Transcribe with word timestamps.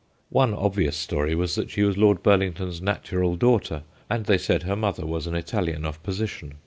One 0.31 0.55
obvious 0.55 0.97
story 0.97 1.35
was 1.35 1.53
that 1.53 1.69
she 1.69 1.83
was 1.83 1.95
Lord 1.95 2.23
Burlington's 2.23 2.81
natural 2.81 3.35
daughter, 3.35 3.83
and 4.09 4.25
they 4.25 4.39
said 4.39 4.63
her 4.63 4.75
mother 4.75 5.05
was 5.05 5.27
an 5.27 5.35
Italian 5.35 5.85
of 5.85 6.01
position. 6.01 6.55